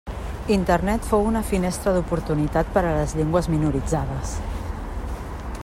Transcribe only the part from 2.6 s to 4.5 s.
per a les llengües minoritzades.